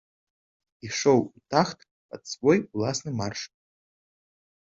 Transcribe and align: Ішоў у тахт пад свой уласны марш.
Ішоў 0.87 1.19
у 1.23 1.39
тахт 1.55 1.79
пад 2.09 2.21
свой 2.33 2.57
уласны 2.79 3.11
марш. 3.19 3.41